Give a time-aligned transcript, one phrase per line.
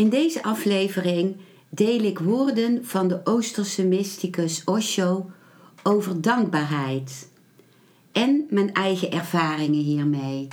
[0.00, 1.36] In deze aflevering
[1.68, 5.30] deel ik woorden van de Oosterse mysticus Osho
[5.82, 7.28] over dankbaarheid
[8.12, 10.48] en mijn eigen ervaringen hiermee.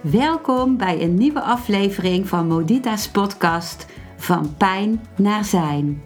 [0.00, 3.86] Welkom bij een nieuwe aflevering van Modita's podcast
[4.16, 6.05] Van Pijn naar Zijn.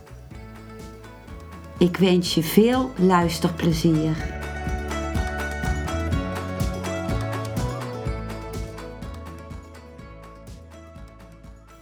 [1.81, 4.39] Ik wens je veel luisterplezier.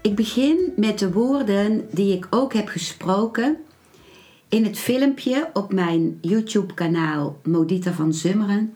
[0.02, 3.58] Ik begin met de woorden die ik ook heb gesproken
[4.50, 8.74] in het filmpje op mijn YouTube-kanaal Modita van Zummeren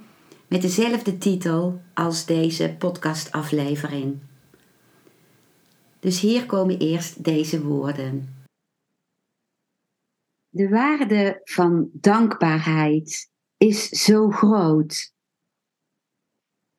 [0.47, 4.17] met dezelfde titel als deze podcastaflevering.
[5.99, 8.42] Dus hier komen eerst deze woorden.
[10.63, 15.13] De waarde van dankbaarheid is zo groot.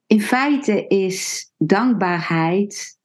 [0.06, 2.98] In feite is dankbaarheid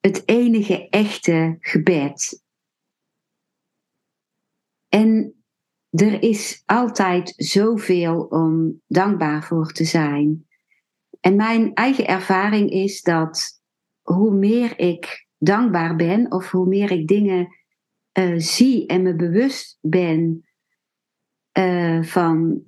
[0.00, 2.44] het enige echte gebed.
[4.88, 5.42] En
[5.90, 10.48] er is altijd zoveel om dankbaar voor te zijn.
[11.20, 13.62] En mijn eigen ervaring is dat
[14.02, 17.58] hoe meer ik dankbaar ben, of hoe meer ik dingen
[18.18, 20.44] uh, zie en me bewust ben
[21.58, 22.62] uh, van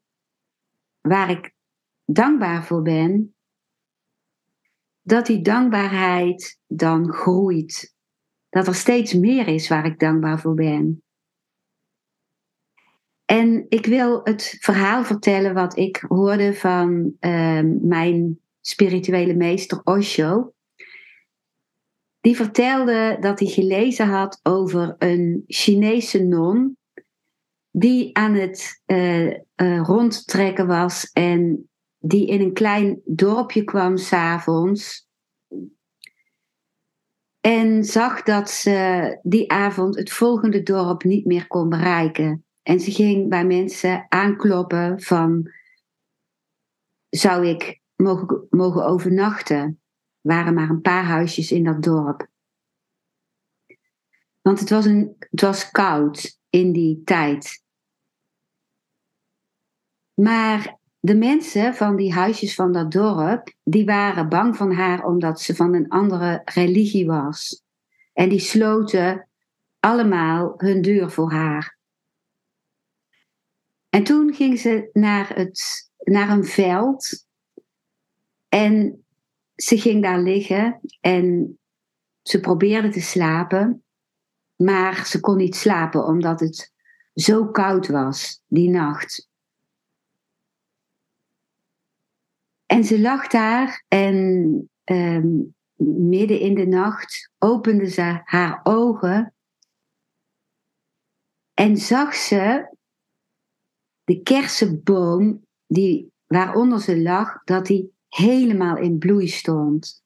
[1.01, 1.55] waar ik
[2.05, 3.35] dankbaar voor ben,
[5.03, 7.95] dat die dankbaarheid dan groeit.
[8.49, 11.03] Dat er steeds meer is waar ik dankbaar voor ben.
[13.25, 20.53] En ik wil het verhaal vertellen wat ik hoorde van uh, mijn spirituele meester Osho.
[22.23, 26.77] Die vertelde dat hij gelezen had over een Chinese non
[27.71, 29.37] die aan het uh, uh,
[29.83, 35.09] rondtrekken was en die in een klein dorpje kwam s'avonds.
[37.41, 42.45] En zag dat ze die avond het volgende dorp niet meer kon bereiken.
[42.63, 45.51] En ze ging bij mensen aankloppen van,
[47.09, 49.82] zou ik mogen, mogen overnachten?
[50.23, 52.31] Waren maar een paar huisjes in dat dorp.
[54.41, 57.63] Want het was, een, het was koud in die tijd.
[60.15, 65.41] Maar de mensen van die huisjes van dat dorp, die waren bang van haar omdat
[65.41, 67.65] ze van een andere religie was.
[68.13, 69.29] En die sloten
[69.81, 71.79] allemaal hun deur voor haar.
[73.89, 77.27] En toen ging ze naar, het, naar een veld
[78.49, 79.05] en
[79.63, 81.59] ze ging daar liggen en
[82.23, 83.85] ze probeerde te slapen,
[84.57, 86.73] maar ze kon niet slapen omdat het
[87.15, 89.29] zo koud was die nacht.
[92.67, 94.17] En ze lag daar en
[94.85, 99.35] um, midden in de nacht opende ze haar ogen
[101.55, 102.77] en zag ze
[104.05, 110.05] de kersenboom die, waaronder ze lag, dat die helemaal in bloei stond.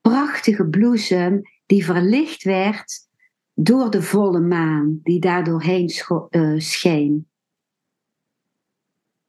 [0.00, 3.08] Prachtige bloesem die verlicht werd
[3.54, 5.90] door de volle maan die daar doorheen
[6.30, 7.28] uh, scheen.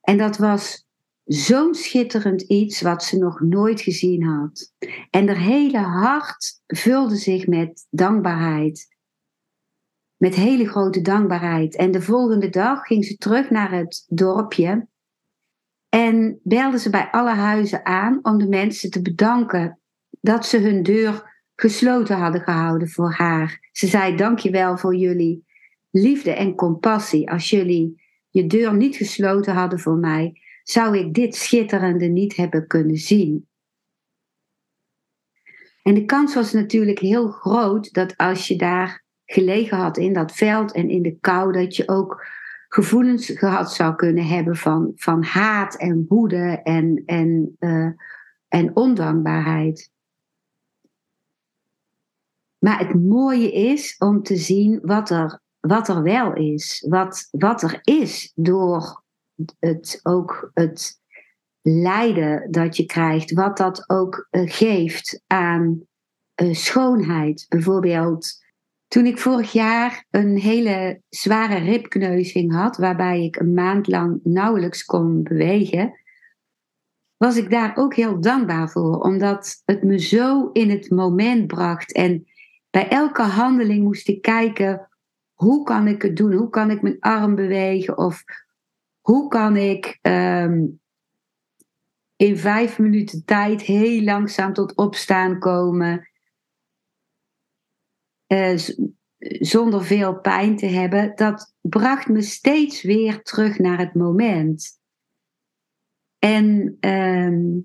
[0.02, 0.86] En dat was
[1.24, 4.74] zo'n schitterend iets wat ze nog nooit gezien had.
[5.10, 8.96] En haar hele hart vulde zich met dankbaarheid.
[10.18, 11.76] Met hele grote dankbaarheid.
[11.76, 14.88] En de volgende dag ging ze terug naar het dorpje.
[15.92, 19.80] En belde ze bij alle huizen aan om de mensen te bedanken
[20.22, 23.70] dat ze hun deur gesloten hadden gehouden voor haar.
[23.72, 25.46] Ze zei: Dankjewel voor jullie
[25.90, 27.32] liefde en compassie.
[27.32, 32.68] Als jullie je deur niet gesloten hadden voor mij, zou ik dit schitterende niet hebben
[32.68, 33.48] kunnen zien.
[35.84, 40.32] En de kans was natuurlijk heel groot dat als je daar gelegen had in dat
[40.32, 42.26] veld en in de kou, dat je ook
[42.74, 47.90] gevoelens gehad zou kunnen hebben van, van haat en woede en, en, uh,
[48.48, 49.92] en ondankbaarheid.
[52.58, 56.86] Maar het mooie is om te zien wat er, wat er wel is.
[56.90, 59.04] Wat, wat er is door
[59.60, 61.00] het, ook het
[61.62, 63.32] lijden dat je krijgt.
[63.32, 65.82] Wat dat ook eh, geeft aan
[66.42, 67.46] uh, schoonheid.
[67.50, 68.40] Bijvoorbeeld
[68.92, 74.86] toen ik vorig jaar een hele zware ribkneuzing had, waarbij ik een maand lang nauwelijks
[74.86, 76.00] kon bewegen,
[77.18, 81.94] was ik daar ook heel dankbaar voor, omdat het me zo in het moment bracht.
[81.94, 82.28] En
[82.70, 84.90] bij elke handeling moest ik kijken,
[85.34, 86.34] hoe kan ik het doen?
[86.34, 87.98] Hoe kan ik mijn arm bewegen?
[87.98, 88.24] Of
[89.00, 90.82] hoe kan ik um,
[92.16, 96.11] in vijf minuten tijd heel langzaam tot opstaan komen?
[98.32, 98.58] Uh,
[99.40, 104.80] zonder veel pijn te hebben, dat bracht me steeds weer terug naar het moment.
[106.20, 107.62] En uh,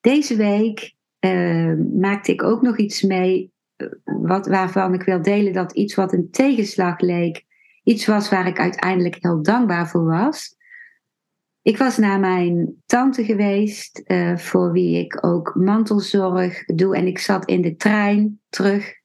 [0.00, 5.52] deze week uh, maakte ik ook nog iets mee eh, wat, waarvan ik wil delen
[5.52, 7.44] dat iets wat een tegenslag leek,
[7.82, 10.58] iets was waar ik uiteindelijk heel dankbaar voor was.
[11.62, 16.96] Ik was naar mijn tante geweest, uh, voor wie ik ook mantelzorg doe.
[16.96, 18.99] En ik zat in de trein terug.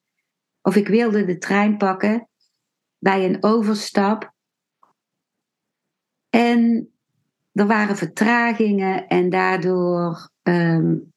[0.66, 2.30] Of ik wilde de trein pakken
[2.98, 4.34] bij een overstap.
[6.30, 6.90] En
[7.52, 11.14] er waren vertragingen en daardoor um,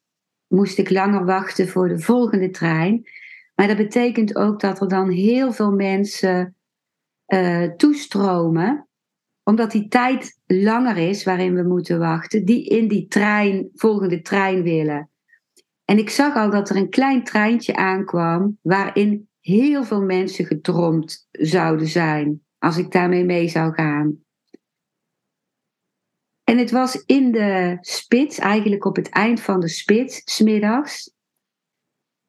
[0.47, 3.09] moest ik langer wachten voor de volgende trein.
[3.55, 6.57] Maar dat betekent ook dat er dan heel veel mensen
[7.27, 8.89] uh, toestromen,
[9.43, 14.63] omdat die tijd langer is waarin we moeten wachten, die in die trein, volgende trein
[14.63, 15.11] willen.
[15.85, 21.29] En ik zag al dat er een klein treintje aankwam waarin heel veel mensen gedromd
[21.31, 24.23] zouden zijn als ik daarmee mee zou gaan.
[26.45, 31.15] En het was in de spits, eigenlijk op het eind van de spits, smiddags.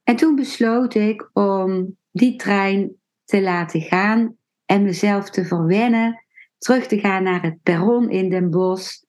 [0.03, 6.23] En toen besloot ik om die trein te laten gaan en mezelf te verwennen,
[6.57, 9.03] terug te gaan naar het perron in Den Bosch,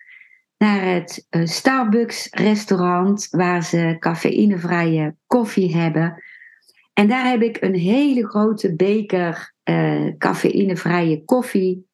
[0.58, 6.22] naar het uh, Starbucks restaurant waar ze cafeïnevrije koffie hebben.
[7.00, 11.88] En daar heb ik een hele grote beker uh, cafeïnevrije koffie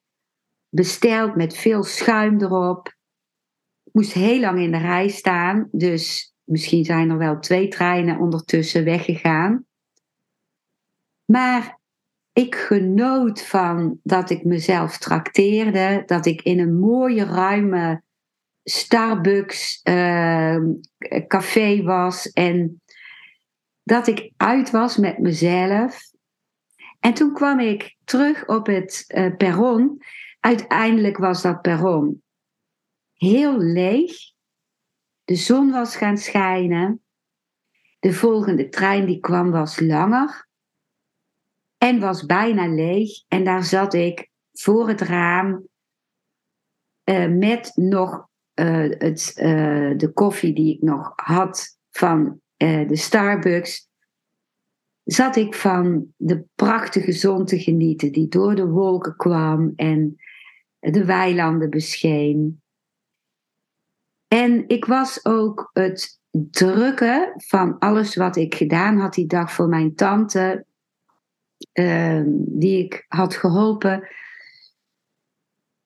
[0.68, 2.96] besteld met veel schuim erop
[3.92, 5.68] moest heel lang in de rij staan.
[5.70, 9.66] Dus misschien zijn er wel twee treinen ondertussen weggegaan.
[11.32, 11.80] Maar
[12.32, 16.02] ik genoot van dat ik mezelf trakteerde.
[16.06, 18.02] Dat ik in een mooie, ruime
[18.62, 20.58] Starbucks uh,
[21.26, 22.30] café was.
[22.30, 22.80] En
[23.86, 26.00] dat ik uit was met mezelf.
[27.00, 30.02] En toen kwam ik terug op het uh, perron.
[30.40, 32.22] Uiteindelijk was dat perron
[33.14, 34.12] heel leeg.
[35.24, 37.02] De zon was gaan schijnen.
[37.98, 40.48] De volgende trein die kwam was langer.
[41.78, 43.22] En was bijna leeg.
[43.28, 45.68] En daar zat ik voor het raam.
[47.04, 49.32] Uh, met nog uh, het,
[49.96, 53.88] de koffie die ik nog had van de Starbucks.
[55.04, 60.16] Zat ik van de prachtige zon te genieten die door de wolken kwam en
[60.78, 62.62] de weilanden bescheen.
[64.28, 69.68] En ik was ook het drukken van alles wat ik gedaan had die dag voor
[69.68, 70.66] mijn tante,
[71.72, 74.08] uh, die ik had geholpen.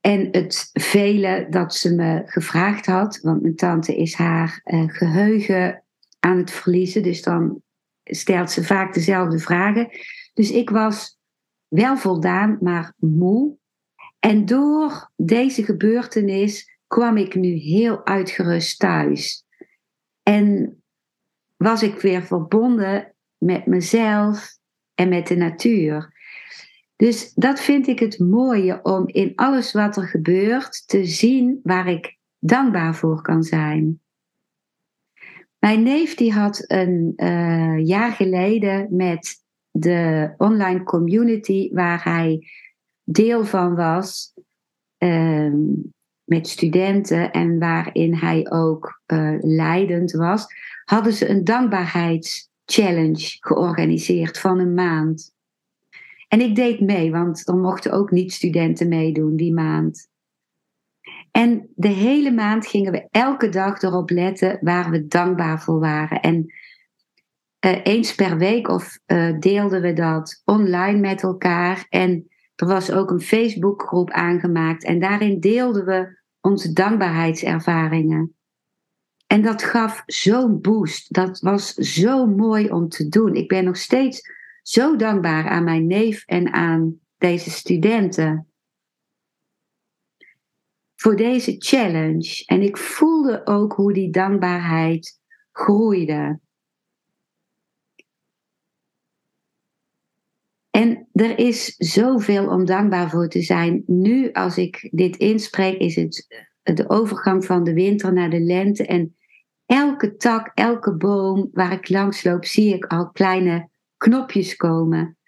[0.00, 5.84] En het vele dat ze me gevraagd had, want mijn tante is haar uh, geheugen
[6.20, 7.62] aan het verliezen, dus dan
[8.04, 9.88] stelt ze vaak dezelfde vragen.
[10.34, 11.18] Dus ik was
[11.68, 13.56] wel voldaan, maar moe.
[14.18, 19.44] En door deze gebeurtenis kwam ik nu heel uitgerust thuis.
[20.22, 20.74] En
[21.56, 24.58] was ik weer verbonden met mezelf
[24.94, 26.18] en met de natuur.
[26.96, 31.88] Dus dat vind ik het mooie om in alles wat er gebeurt te zien waar
[31.88, 34.00] ik dankbaar voor kan zijn.
[35.60, 42.48] Mijn neef die had een uh, jaar geleden met de online community waar hij
[43.04, 44.34] deel van was,
[44.98, 45.54] uh,
[46.24, 50.46] met studenten en waarin hij ook uh, leidend was,
[50.84, 55.32] hadden ze een dankbaarheidschallenge georganiseerd van een maand.
[56.28, 60.08] En ik deed mee, want er mochten ook niet-studenten meedoen die maand.
[61.30, 66.20] En de hele maand gingen we elke dag erop letten waar we dankbaar voor waren.
[66.20, 66.54] En
[67.66, 71.86] uh, eens per week of uh, deelden we dat online met elkaar.
[71.88, 74.84] En er was ook een Facebookgroep aangemaakt.
[74.84, 78.34] En daarin deelden we onze dankbaarheidservaringen.
[79.26, 81.12] En dat gaf zo'n boost.
[81.12, 83.34] Dat was zo mooi om te doen.
[83.34, 84.20] Ik ben nog steeds
[84.62, 88.49] zo dankbaar aan mijn neef en aan deze studenten
[91.00, 92.42] voor deze challenge.
[92.46, 95.20] En ik voelde ook hoe die dankbaarheid
[95.52, 96.40] groeide.
[100.70, 103.82] En er is zoveel om dankbaar voor te zijn.
[103.86, 108.86] Nu, als ik dit inspreek, is het de overgang van de winter naar de lente.
[108.86, 109.16] En
[109.66, 115.18] elke tak, elke boom waar ik langs loop, zie ik al kleine knopjes komen.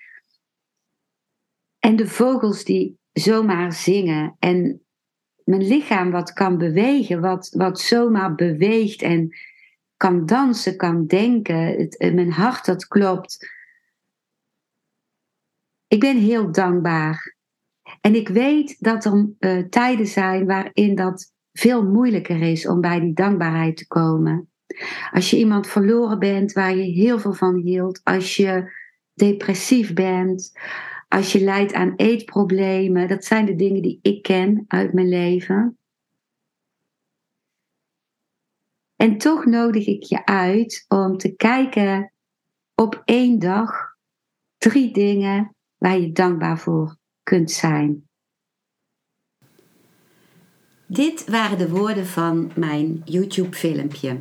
[1.78, 4.36] En de vogels die zomaar zingen.
[4.38, 4.82] En
[5.44, 9.36] mijn lichaam wat kan bewegen, wat, wat zomaar beweegt en
[9.96, 11.56] kan dansen, kan denken.
[11.56, 13.50] Het, mijn hart dat klopt.
[15.86, 17.36] Ik ben heel dankbaar.
[18.00, 23.00] En ik weet dat er uh, tijden zijn waarin dat veel moeilijker is om bij
[23.00, 24.50] die dankbaarheid te komen.
[25.10, 28.72] Als je iemand verloren bent waar je heel veel van hield, als je
[29.14, 30.52] depressief bent,
[31.12, 35.78] als je lijdt aan eetproblemen, dat zijn de dingen die ik ken uit mijn leven.
[38.96, 42.12] En toch nodig ik je uit om te kijken
[42.74, 43.96] op één dag
[44.58, 48.08] drie dingen waar je dankbaar voor kunt zijn.
[50.86, 54.20] Dit waren de woorden van mijn YouTube-filmpje.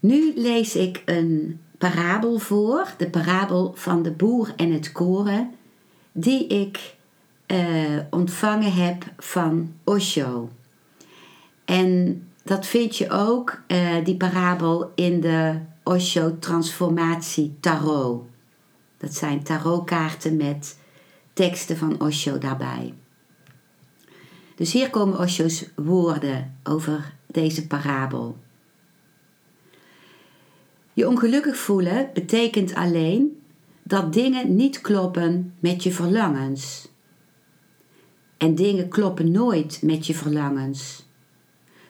[0.00, 5.50] Nu lees ik een parabel voor, de parabel van de boer en het koren,
[6.12, 6.96] die ik
[7.46, 10.50] uh, ontvangen heb van Osho.
[11.64, 18.22] En dat vind je ook, uh, die parabel, in de Osho Transformatie Tarot.
[18.96, 20.78] Dat zijn tarotkaarten met
[21.32, 22.94] teksten van Osho daarbij.
[24.54, 28.36] Dus hier komen Osho's woorden over deze parabel.
[30.98, 33.40] Je ongelukkig voelen betekent alleen
[33.82, 36.88] dat dingen niet kloppen met je verlangens.
[38.36, 41.06] En dingen kloppen nooit met je verlangens.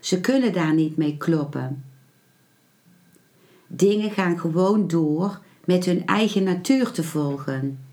[0.01, 1.85] Ze kunnen daar niet mee kloppen.
[3.67, 7.85] Dingen gaan gewoon door met hun eigen natuur te volgen.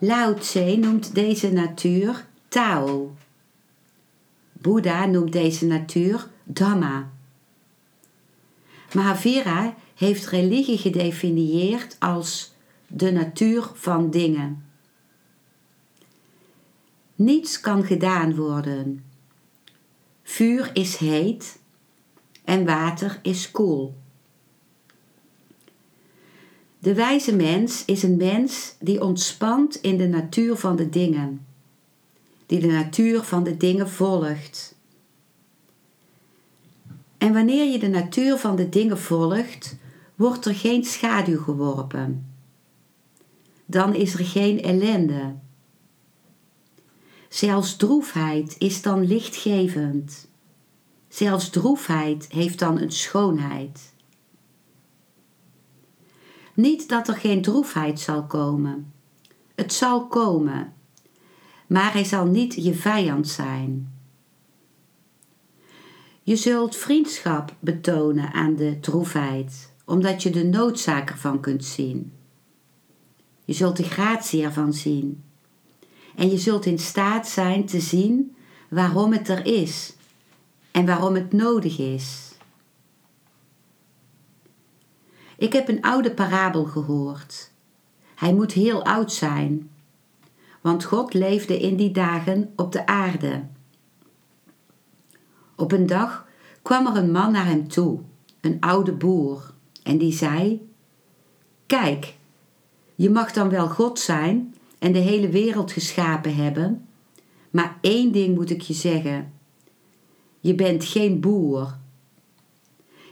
[0.00, 3.16] Lao Tse noemt deze natuur Tao.
[4.52, 7.14] Boeddha noemt deze natuur Dhamma.
[8.94, 12.54] Mahavira heeft religie gedefinieerd als
[12.86, 14.64] de natuur van dingen.
[17.14, 19.04] Niets kan gedaan worden.
[20.22, 21.58] Vuur is heet
[22.44, 23.94] en water is koel.
[26.78, 31.46] De wijze mens is een mens die ontspant in de natuur van de dingen,
[32.46, 34.75] die de natuur van de dingen volgt.
[37.26, 39.76] En wanneer je de natuur van de dingen volgt,
[40.14, 42.34] wordt er geen schaduw geworpen.
[43.64, 45.34] Dan is er geen ellende.
[47.28, 50.28] Zelfs droefheid is dan lichtgevend.
[51.08, 53.94] Zelfs droefheid heeft dan een schoonheid.
[56.54, 58.92] Niet dat er geen droefheid zal komen.
[59.54, 60.74] Het zal komen,
[61.66, 63.95] maar hij zal niet je vijand zijn.
[66.26, 72.12] Je zult vriendschap betonen aan de droefheid, omdat je de noodzaak ervan kunt zien.
[73.44, 75.24] Je zult de gratie ervan zien.
[76.16, 78.36] En je zult in staat zijn te zien
[78.68, 79.96] waarom het er is
[80.70, 82.34] en waarom het nodig is.
[85.36, 87.50] Ik heb een oude parabel gehoord.
[88.14, 89.70] Hij moet heel oud zijn,
[90.60, 93.54] want God leefde in die dagen op de aarde.
[95.56, 96.26] Op een dag
[96.62, 98.00] kwam er een man naar hem toe,
[98.40, 100.68] een oude boer, en die zei:
[101.66, 102.14] Kijk,
[102.94, 106.86] je mag dan wel God zijn en de hele wereld geschapen hebben,
[107.50, 109.32] maar één ding moet ik je zeggen:
[110.46, 111.78] je bent geen boer.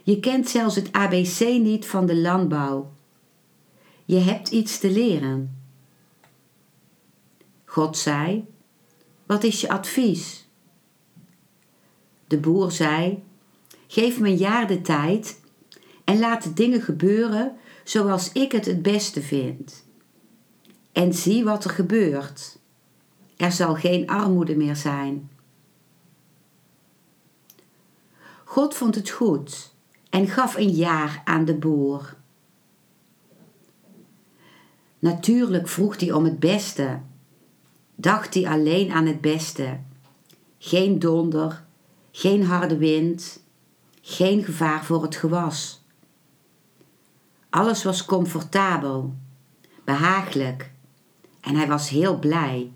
[0.02, 2.92] Je kent zelfs het ABC niet van de landbouw.
[4.04, 5.62] Je hebt iets te leren.
[7.64, 8.44] God zei:
[9.26, 10.43] Wat is je advies?
[12.34, 13.22] De boer zei:
[13.86, 15.40] Geef me een jaar de tijd
[16.04, 19.84] en laat de dingen gebeuren zoals ik het het beste vind.
[20.92, 22.58] En zie wat er gebeurt.
[23.36, 25.30] Er zal geen armoede meer zijn.
[28.44, 29.74] God vond het goed
[30.10, 32.16] en gaf een jaar aan de boer.
[34.98, 37.00] Natuurlijk vroeg hij om het beste.
[37.94, 39.78] Dacht hij alleen aan het beste.
[40.58, 41.64] Geen donder,
[42.16, 43.42] geen harde wind,
[44.00, 45.84] geen gevaar voor het gewas.
[47.50, 49.14] Alles was comfortabel,
[49.84, 50.72] behagelijk
[51.40, 52.72] en hij was heel blij.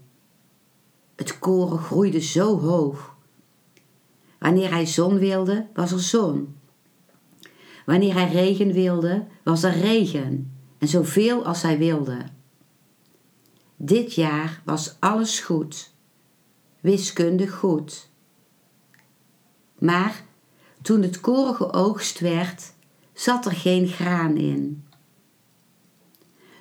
[1.16, 3.16] Het koren groeide zo hoog.
[4.38, 6.56] Wanneer hij zon wilde, was er zon.
[7.86, 12.24] Wanneer hij regen wilde, was er regen en zoveel als hij wilde.
[13.76, 15.92] Dit jaar was alles goed,
[16.80, 18.07] wiskundig goed.
[19.78, 20.22] Maar
[20.82, 22.72] toen het koren geoogst werd,
[23.12, 24.84] zat er geen graan in.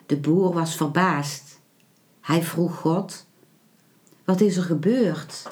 [0.06, 1.60] De boer was verbaasd.
[2.22, 3.26] Hij vroeg God:
[4.26, 5.48] Wat is er gebeurd?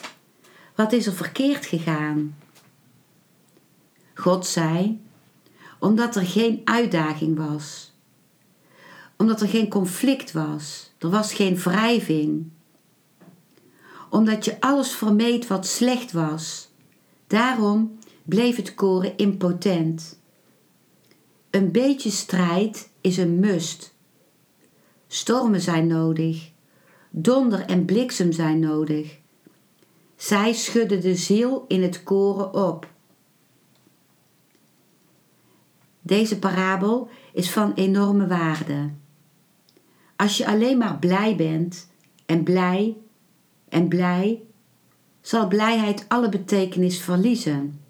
[0.75, 2.35] Wat is er verkeerd gegaan?
[4.13, 5.01] God zei:
[5.79, 7.93] Omdat er geen uitdaging was.
[9.17, 10.91] Omdat er geen conflict was.
[10.97, 12.51] Er was geen wrijving.
[14.09, 16.69] Omdat je alles vermeed wat slecht was.
[17.27, 20.19] Daarom bleef het koren impotent.
[21.49, 23.93] Een beetje strijd is een must.
[25.07, 26.51] Stormen zijn nodig.
[27.09, 29.17] Donder en bliksem zijn nodig.
[30.15, 32.93] Zij schudden de ziel in het koren op.
[36.01, 38.89] Deze parabel is van enorme waarde.
[40.15, 41.87] Als je alleen maar blij bent
[42.25, 42.97] en blij
[43.69, 44.41] en blij,
[45.25, 47.81] zal blijheid alle betekenis verliezen.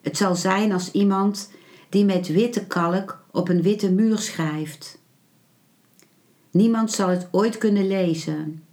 [0.00, 1.50] Het zal zijn als iemand
[1.88, 4.98] die met witte kalk op een witte muur schrijft.
[6.50, 8.64] Niemand zal het ooit kunnen lezen.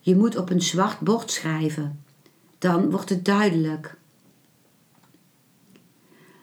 [0.00, 2.04] Je moet op een zwart bord schrijven,
[2.58, 3.96] dan wordt het duidelijk.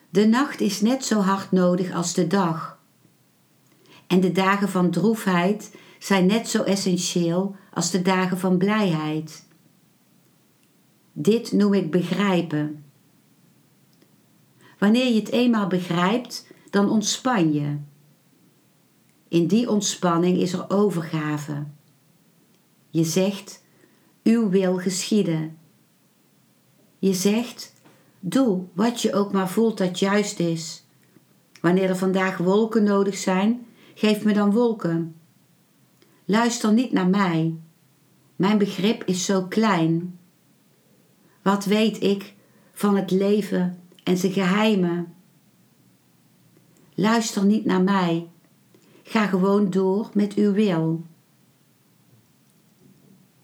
[0.10, 2.79] De nacht is net zo hard nodig als de dag.
[4.07, 9.46] En de dagen van droefheid zijn net zo essentieel als de dagen van blijheid.
[11.13, 12.84] Dit noem ik begrijpen.
[14.78, 17.78] Wanneer je het eenmaal begrijpt, dan ontspan je.
[19.28, 21.63] In die ontspanning is er overgave.
[22.90, 23.63] Je zegt,
[24.24, 25.58] uw wil geschieden.
[27.00, 27.74] Je zegt,
[28.19, 30.86] doe wat je ook maar voelt dat juist is.
[31.62, 35.15] Wanneer er vandaag wolken nodig zijn, geef me dan wolken.
[36.26, 37.56] Luister niet naar mij.
[38.41, 40.19] Mijn begrip is zo klein.
[41.41, 42.34] Wat weet ik
[42.73, 45.13] van het leven en zijn geheimen?
[46.93, 48.30] Luister niet naar mij.
[49.04, 51.06] Ga gewoon door met uw wil.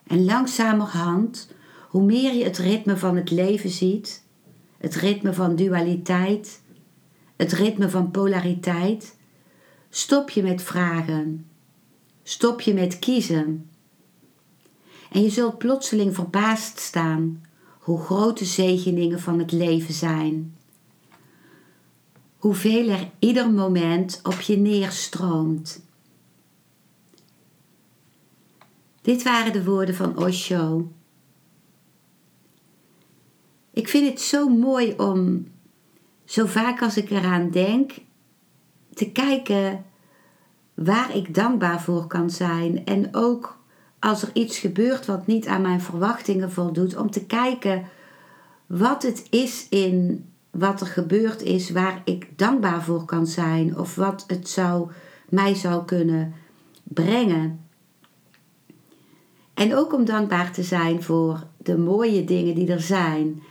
[0.08, 1.52] En langzamerhand,
[1.90, 4.24] hoe meer je het ritme van het leven ziet,
[4.78, 6.62] het ritme van dualiteit,
[7.36, 9.18] het ritme van polariteit,
[9.90, 11.48] stop je met vragen,
[12.24, 13.70] stop je met kiezen.
[15.12, 17.46] En je zult plotseling verbaasd staan
[17.80, 20.58] hoe groot de zegeningen van het leven zijn
[22.38, 25.86] hoeveel er ieder moment op je neerstroomt.
[29.02, 30.92] Dit waren de woorden van Osho.
[33.72, 35.48] Ik vind het zo mooi om,
[36.26, 37.92] zo vaak als ik eraan denk,
[38.94, 39.86] te kijken
[40.74, 42.86] waar ik dankbaar voor kan zijn.
[42.86, 43.57] En ook
[44.00, 47.84] als er iets gebeurt wat niet aan mijn verwachtingen voldoet, om te kijken
[48.66, 53.96] wat het is in wat er gebeurd is waar ik dankbaar voor kan zijn of
[53.96, 54.92] wat het zou,
[55.30, 56.34] mij zou kunnen
[56.84, 57.60] brengen.
[59.54, 63.44] En ook om dankbaar te zijn voor de mooie dingen die er zijn.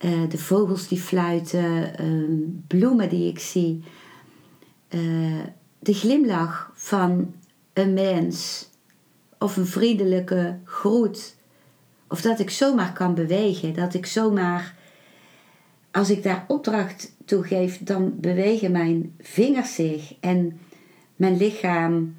[0.00, 3.84] Uh, de vogels die fluiten, uh, bloemen die ik zie.
[4.90, 5.42] Uh,
[5.78, 7.34] de glimlach van
[7.72, 8.67] een mens
[9.38, 11.36] of een vriendelijke groet.
[12.08, 14.74] Of dat ik zomaar kan bewegen, dat ik zomaar
[15.90, 20.60] als ik daar opdracht toe geef, dan bewegen mijn vingers zich en
[21.16, 22.14] mijn lichaam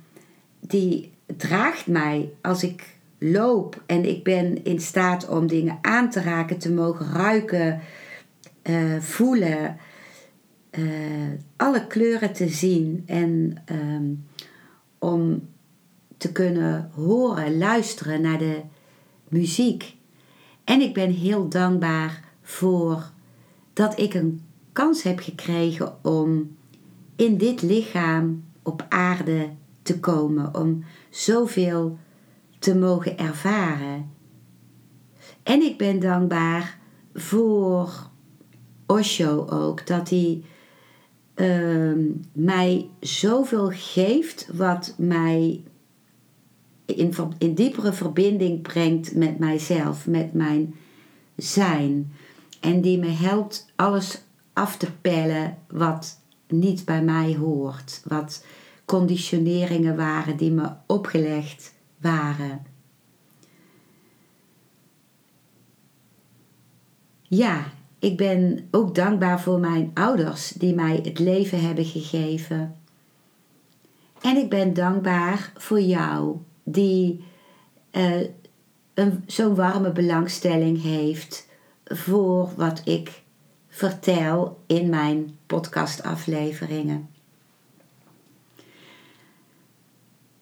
[0.60, 6.22] die draagt mij als ik loop en ik ben in staat om dingen aan te
[6.22, 7.80] raken, te mogen ruiken,
[8.64, 9.78] uh, voelen,
[10.72, 10.84] uh,
[11.56, 14.26] alle kleuren te zien en um,
[14.98, 15.48] om
[16.20, 18.62] te kunnen horen, luisteren naar de
[19.28, 19.96] muziek.
[20.64, 23.12] En ik ben heel dankbaar voor
[23.74, 26.58] dat ik een kans heb gekregen om
[27.16, 29.50] in dit lichaam op aarde
[29.82, 31.98] te komen, om zoveel
[32.60, 34.12] te mogen ervaren.
[35.44, 36.80] En ik ben dankbaar
[37.14, 38.10] voor
[38.86, 40.44] Osho ook, dat hij
[41.36, 45.64] uh, mij zoveel geeft wat mij
[46.96, 50.76] in, in diepere verbinding brengt met mijzelf, met mijn
[51.36, 52.14] zijn.
[52.60, 54.22] En die me helpt alles
[54.54, 58.02] af te pellen wat niet bij mij hoort.
[58.04, 58.46] Wat
[58.86, 62.66] conditioneringen waren die me opgelegd waren.
[67.22, 67.66] Ja,
[68.00, 72.76] ik ben ook dankbaar voor mijn ouders die mij het leven hebben gegeven.
[74.22, 76.38] En ik ben dankbaar voor jou
[76.72, 77.24] die
[77.92, 78.26] uh,
[79.26, 81.48] zo'n warme belangstelling heeft
[81.84, 83.22] voor wat ik
[83.68, 87.10] vertel in mijn podcastafleveringen.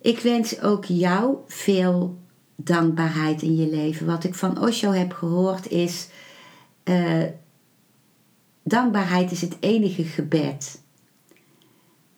[0.02, 2.18] Ik wens ook jou veel
[2.56, 4.06] dankbaarheid in je leven.
[4.06, 6.10] Wat ik van Osho heb gehoord is:
[6.84, 7.24] uh,
[8.64, 10.82] dankbaarheid is het enige gebed.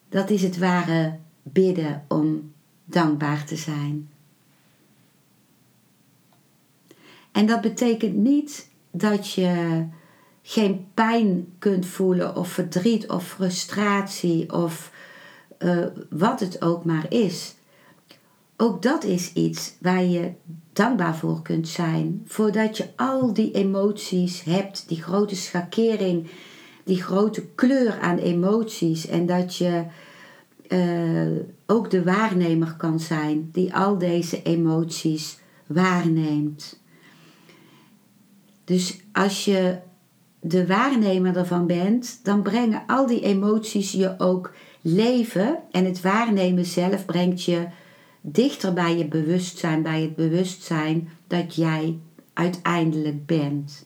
[0.10, 2.54] Dat is het ware bidden om
[2.90, 4.10] dankbaar te zijn.
[7.32, 9.84] En dat betekent niet dat je
[10.42, 14.92] geen pijn kunt voelen of verdriet of frustratie of
[15.60, 17.56] uh, wat het ook maar is.
[18.58, 20.32] Ook dat is iets waar je
[20.74, 22.24] dankbaar voor kunt zijn.
[22.26, 26.28] Voordat je al die emoties hebt, die grote schakering,
[26.84, 29.08] die grote kleur aan emoties.
[29.08, 29.86] En dat je
[30.70, 36.80] uh, ook de waarnemer kan zijn die al deze emoties waarneemt.
[38.64, 39.78] Dus als je
[40.42, 45.60] de waarnemer ervan bent, dan brengen al die emoties je ook leven.
[45.72, 47.68] En het waarnemen zelf brengt je
[48.22, 52.00] dichter bij je bewustzijn, bij het bewustzijn dat jij
[52.34, 53.86] uiteindelijk bent.